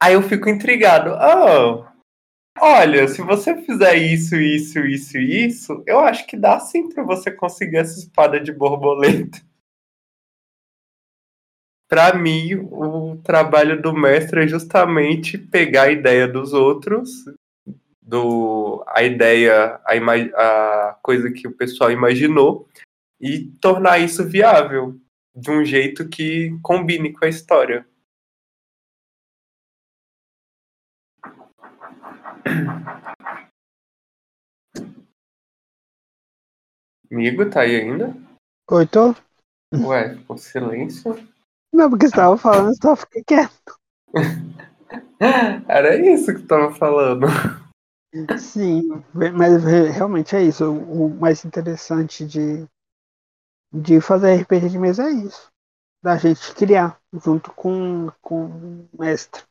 [0.01, 1.11] Aí eu fico intrigado.
[1.11, 1.85] Oh,
[2.59, 7.31] olha, se você fizer isso, isso, isso isso, eu acho que dá sim para você
[7.31, 9.39] conseguir essa espada de borboleta.
[11.87, 17.11] Para mim, o trabalho do mestre é justamente pegar a ideia dos outros,
[18.05, 22.69] do a ideia, a, a coisa que o pessoal imaginou
[23.19, 24.99] e tornar isso viável
[25.35, 27.85] de um jeito que combine com a história.
[37.11, 38.15] Amigo, tá aí ainda?
[38.69, 39.15] Oi, tô?
[39.73, 41.15] Ué, ficou silêncio?
[41.73, 43.79] Não, porque você tava falando, eu só fiquei quieto.
[45.67, 47.27] Era isso que tava falando.
[48.37, 50.71] Sim, mas realmente é isso.
[50.71, 52.65] O mais interessante de,
[53.73, 55.51] de fazer RPG de mesa é isso.
[56.01, 59.43] Da gente criar junto com, com o mestre.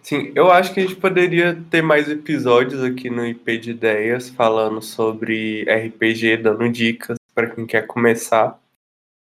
[0.00, 4.28] Sim, eu acho que a gente poderia ter mais episódios aqui no IP de Ideias
[4.28, 8.60] falando sobre RPG, dando dicas para quem quer começar.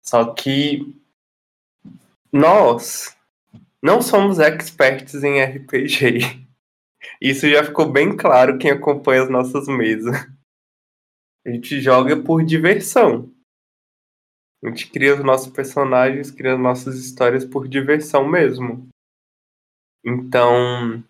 [0.02, 0.94] Só que
[2.30, 3.16] nós
[3.80, 6.43] não somos experts em RPG.
[7.20, 10.14] Isso já ficou bem claro quem acompanha as nossas mesas.
[11.46, 13.30] A gente joga por diversão.
[14.64, 18.88] A gente cria os nossos personagens, cria nossas histórias por diversão mesmo.
[20.02, 21.04] Então,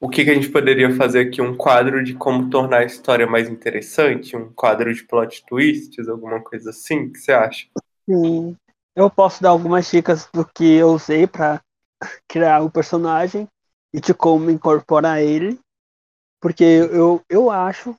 [0.00, 1.40] o que, que a gente poderia fazer aqui?
[1.40, 4.36] Um quadro de como tornar a história mais interessante?
[4.36, 7.06] Um quadro de plot twists, alguma coisa assim?
[7.06, 7.66] O que você acha?
[8.08, 8.56] Sim.
[8.94, 11.60] Eu posso dar algumas dicas do que eu usei para
[12.28, 13.48] criar o personagem
[13.94, 15.56] e de como incorporar ele.
[16.42, 17.94] Porque eu, eu acho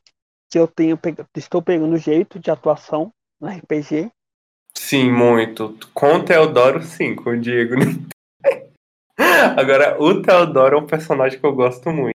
[0.51, 0.99] que eu tenho
[1.35, 4.11] estou pegando jeito de atuação no RPG.
[4.77, 5.79] Sim, muito.
[5.93, 7.75] Com o Teodoro, sim, com o Diego.
[9.57, 12.13] Agora, o Teodoro é um personagem que eu gosto muito.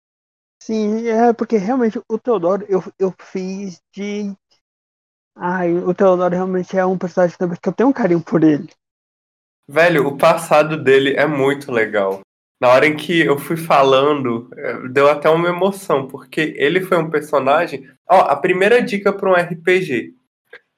[0.60, 4.34] Sim, é porque realmente o Teodoro eu, eu fiz de.
[5.36, 8.68] Ai, o Teodoro realmente é um personagem que eu tenho um carinho por ele.
[9.68, 12.20] Velho, o passado dele é muito legal.
[12.60, 16.98] Na hora em que eu fui falando, é, deu até uma emoção, porque ele foi
[16.98, 17.88] um personagem.
[18.08, 20.14] Ó, a primeira dica para um RPG: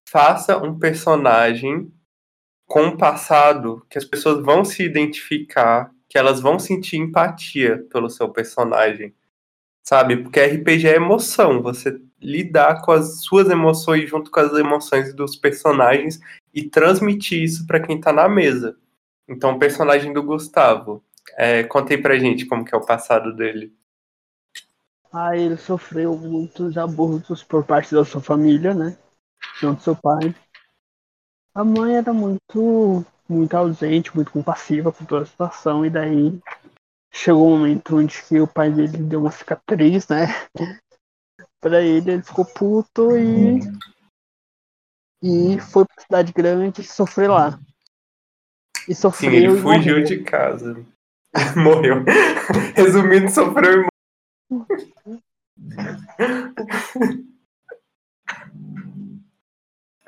[0.06, 1.90] faça um personagem
[2.66, 8.10] com um passado que as pessoas vão se identificar, que elas vão sentir empatia pelo
[8.10, 9.14] seu personagem.
[9.82, 10.18] Sabe?
[10.18, 15.34] Porque RPG é emoção, você lidar com as suas emoções junto com as emoções dos
[15.34, 16.20] personagens
[16.52, 18.76] e transmitir isso para quem tá na mesa.
[19.26, 21.02] Então, o personagem do Gustavo,
[21.36, 23.74] é, contei pra gente como que é o passado dele.
[25.12, 28.96] Ah, ele sofreu muitos abusos por parte da sua família, né?
[29.62, 30.34] Não do seu pai.
[31.54, 36.38] A mãe era muito muito ausente, muito compassiva com toda a situação, e daí
[37.12, 40.26] chegou um momento onde que o pai dele deu uma cicatriz, né?
[41.60, 43.60] pra ele, ele ficou puto e.
[45.22, 47.60] E foi pra cidade grande sofrer lá.
[48.88, 49.30] E sofreu.
[49.30, 50.84] Sim, ele fugiu de casa.
[51.56, 52.04] morreu.
[52.74, 53.86] Resumindo, sofreu e.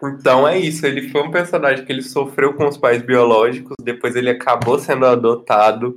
[0.05, 4.17] Então é isso, ele foi um personagem que ele sofreu com os pais biológicos, depois
[4.17, 5.95] ele acabou sendo adotado,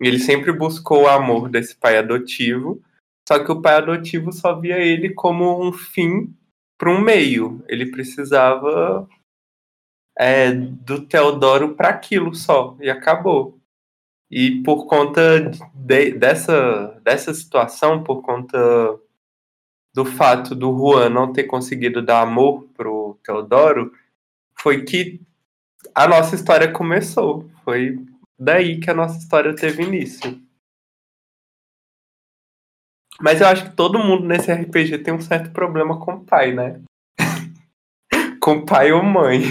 [0.00, 2.82] e ele sempre buscou o amor desse pai adotivo,
[3.28, 6.34] só que o pai adotivo só via ele como um fim
[6.76, 7.64] para um meio.
[7.68, 9.08] Ele precisava
[10.18, 13.58] é, do Teodoro para aquilo só, e acabou.
[14.36, 18.58] E por conta de, dessa, dessa situação, por conta
[19.94, 23.92] do fato do Juan não ter conseguido dar amor pro Teodoro,
[24.58, 25.20] foi que
[25.94, 27.48] a nossa história começou.
[27.62, 28.04] Foi
[28.36, 30.42] daí que a nossa história teve início.
[33.20, 36.52] Mas eu acho que todo mundo nesse RPG tem um certo problema com o pai,
[36.52, 36.82] né?
[38.42, 39.42] com pai ou mãe.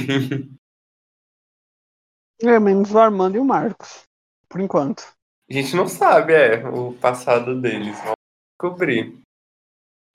[2.42, 4.12] É, menos o Armando e o Marcos.
[4.54, 5.02] Por enquanto.
[5.50, 7.98] A gente não sabe, é, o passado deles.
[7.98, 8.14] Vamos
[8.52, 9.18] descobrir.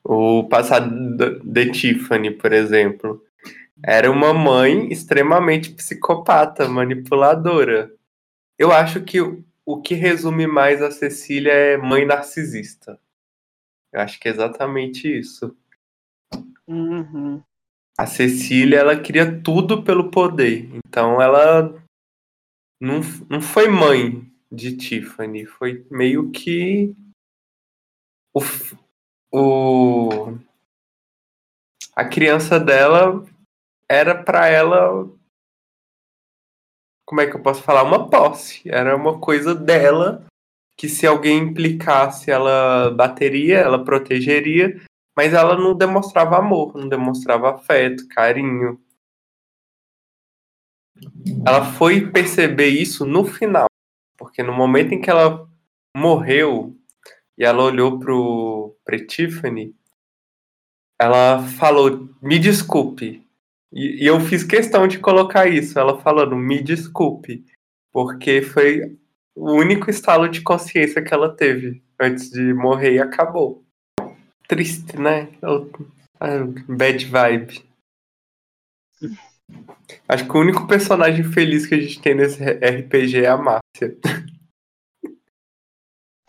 [0.05, 3.21] O passado de Tiffany, por exemplo.
[3.85, 7.93] Era uma mãe extremamente psicopata, manipuladora.
[8.57, 9.19] Eu acho que
[9.67, 12.97] o que resume mais a Cecília é mãe narcisista.
[13.93, 15.57] Eu acho que é exatamente isso.
[16.65, 17.43] Uhum.
[17.99, 20.71] A Cecília, ela queria tudo pelo poder.
[20.87, 21.75] Então ela
[22.81, 26.95] não, não foi mãe de Tiffany, foi meio que
[28.35, 28.41] o,
[29.33, 30.39] o
[31.95, 33.25] a criança dela
[33.89, 35.09] era para ela
[37.05, 40.27] como é que eu posso falar uma posse, era uma coisa dela
[40.77, 44.81] que se alguém implicasse ela bateria, ela protegeria,
[45.17, 48.81] mas ela não demonstrava amor, não demonstrava afeto, carinho.
[51.47, 53.67] Ela foi perceber isso no final,
[54.17, 55.49] porque no momento em que ela
[55.97, 56.77] morreu
[57.37, 59.75] e ela olhou pro pra Tiffany,
[61.01, 63.23] ela falou: "Me desculpe".
[63.73, 67.45] E, e eu fiz questão de colocar isso, ela falando: "Me desculpe",
[67.93, 68.97] porque foi
[69.35, 73.65] o único estalo de consciência que ela teve antes de morrer e acabou.
[74.49, 75.29] Triste, né?
[76.67, 77.65] Bad vibe.
[80.07, 83.99] Acho que o único personagem feliz que a gente tem nesse RPG é a Márcia.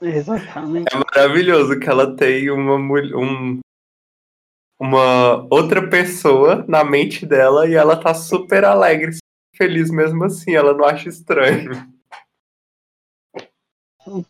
[0.01, 0.87] Exatamente.
[0.93, 3.59] É maravilhoso que ela tem uma um,
[4.79, 9.17] uma outra pessoa na mente dela e ela tá super alegre,
[9.55, 11.71] feliz mesmo assim, ela não acha estranho.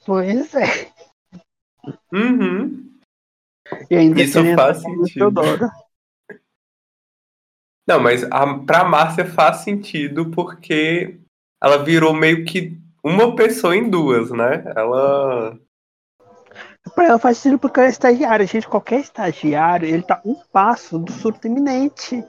[0.05, 0.91] Pois é.
[2.11, 2.89] Uhum.
[4.17, 5.31] Isso faz sentido.
[7.89, 11.17] Não, mas a, pra Márcia faz sentido porque
[11.59, 14.63] ela virou meio que uma pessoa em duas, né?
[14.75, 15.57] Ela.
[16.93, 18.45] Pra ela faz sentido porque ela é estagiária.
[18.45, 22.23] Gente, qualquer estagiário, ele tá um passo do surto iminente.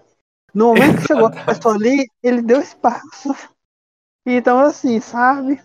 [0.54, 3.36] No momento que chegou a pessoa ali, ele deu espaço.
[4.26, 5.60] Então, assim, sabe?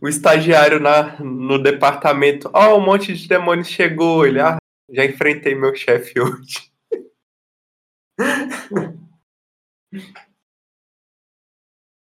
[0.00, 4.26] O estagiário na, no departamento, ó, oh, um monte de demônios chegou.
[4.26, 4.56] Ele, ah,
[4.90, 6.68] já enfrentei meu chefe hoje.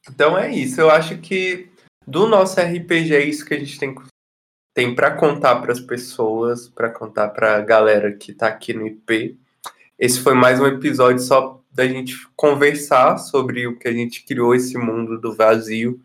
[0.10, 0.82] Então é isso.
[0.82, 1.70] Eu acho que
[2.06, 3.96] do nosso RPG é isso que a gente tem,
[4.74, 8.88] tem para contar para as pessoas, para contar para a galera que está aqui no
[8.88, 9.40] IP.
[9.98, 14.56] Esse foi mais um episódio só da gente conversar sobre o que a gente criou
[14.56, 16.02] esse mundo do vazio.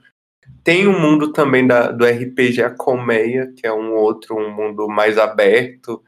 [0.63, 4.55] Tem o um mundo também da, do RPG A Colmeia, que é um outro, um
[4.55, 6.03] mundo mais aberto,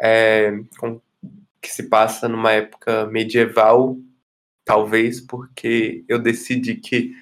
[0.00, 1.00] é, com
[1.64, 3.96] que se passa numa época medieval,
[4.64, 7.12] talvez porque eu decidi que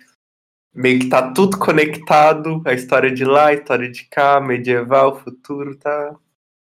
[0.75, 5.77] meio que tá tudo conectado, a história de lá, a história de cá, medieval, futuro,
[5.77, 6.17] tá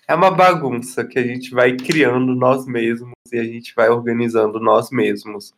[0.07, 4.59] é uma bagunça que a gente vai criando nós mesmos e a gente vai organizando
[4.59, 5.53] nós mesmos.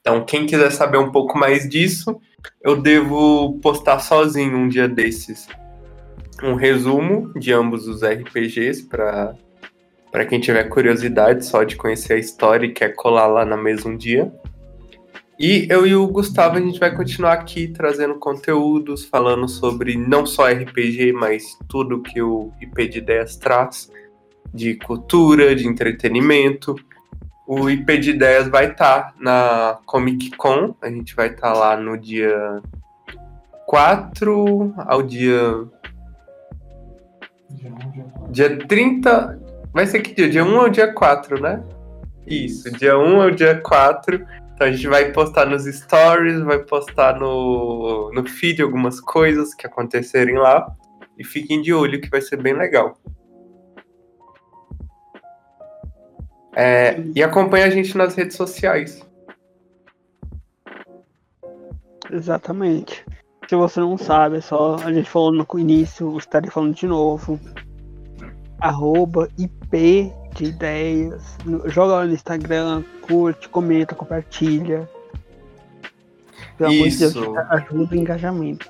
[0.00, 2.20] Então, quem quiser saber um pouco mais disso,
[2.62, 5.48] eu devo postar sozinho um dia desses
[6.42, 9.34] um resumo de ambos os RPGs para
[10.16, 13.86] para quem tiver curiosidade só de conhecer a história e quer colar lá na mesa
[13.86, 14.32] um dia.
[15.38, 20.24] E eu e o Gustavo, a gente vai continuar aqui trazendo conteúdos, falando sobre não
[20.24, 23.92] só RPG, mas tudo que o IP de Ideias traz,
[24.54, 26.74] de cultura, de entretenimento.
[27.46, 31.58] O IP de Ideias vai estar tá na Comic Con, a gente vai estar tá
[31.58, 32.62] lá no dia
[33.66, 35.66] 4 ao dia.
[38.30, 39.45] Dia 30,
[39.76, 40.26] Vai ser que dia?
[40.26, 41.62] Dia 1 ou dia 4, né?
[42.26, 44.26] Isso, dia 1 ou dia 4.
[44.54, 49.66] Então a gente vai postar nos stories, vai postar no, no feed algumas coisas que
[49.66, 50.74] acontecerem lá.
[51.18, 52.96] E fiquem de olho que vai ser bem legal.
[56.54, 59.06] É, e acompanhe a gente nas redes sociais.
[62.10, 63.04] Exatamente.
[63.46, 67.38] Se você não sabe, é só a gente falou no início, estarei falando de novo
[68.66, 71.36] arroba IP de ideias.
[71.66, 74.88] Joga lá no Instagram, curte, comenta, compartilha.
[76.58, 77.04] Pelo Isso.
[77.08, 78.68] amor de Deus, ajuda o engajamento.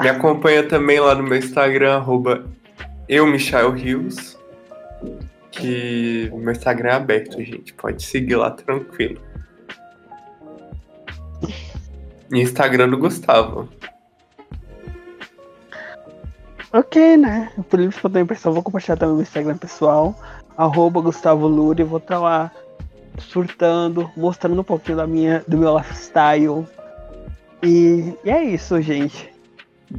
[0.00, 2.44] Me acompanha também lá no meu Instagram, arroba
[3.08, 4.38] eu, Michael Rios.
[5.50, 7.74] Que o meu Instagram é aberto, gente.
[7.74, 9.20] Pode seguir lá tranquilo.
[12.32, 13.68] E Instagram do Gustavo.
[16.72, 17.50] Ok, né?
[17.68, 20.14] Por isso que eu tenho pessoal, vou compartilhar também no Instagram pessoal,
[20.56, 22.50] arroba Gustavo Luri, vou estar tá lá
[23.18, 26.66] surtando, mostrando um pouquinho da minha, do meu lifestyle.
[27.62, 29.30] E, e é isso, gente.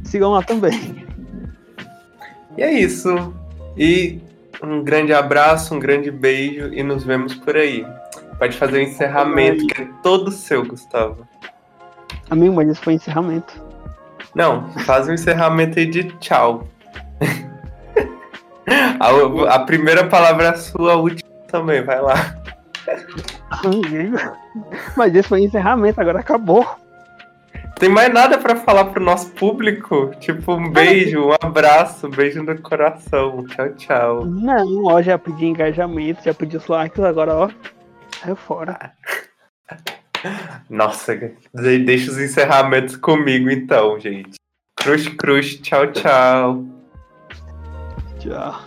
[0.02, 1.06] Sigam lá também.
[2.56, 3.32] E é isso.
[3.76, 4.20] E
[4.62, 7.86] um grande abraço, um grande beijo e nos vemos por aí.
[8.38, 11.26] Pode fazer o encerramento, que é todo seu, Gustavo.
[12.28, 13.62] Amigo, mas isso foi encerramento.
[14.34, 16.66] Não, faz o um encerramento aí de tchau.
[19.00, 22.14] a, a, primeira palavra é sua, a última também, vai lá.
[24.96, 26.66] Mas isso foi encerramento, agora acabou.
[27.78, 30.12] Tem mais nada para falar pro nosso público?
[30.20, 33.44] Tipo, um beijo, um abraço, um beijo no coração.
[33.46, 34.24] Tchau, tchau.
[34.24, 37.50] Não, ó, já pedi engajamento, já pedi os likes, agora, ó,
[38.20, 38.92] saiu fora.
[40.68, 41.16] Nossa,
[41.84, 44.34] deixa os encerramentos comigo então, gente.
[44.76, 46.64] Cruz, cruz, tchau, tchau.
[48.18, 48.64] Tchau.